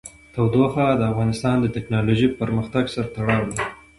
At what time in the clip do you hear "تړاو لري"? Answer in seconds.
3.15-3.65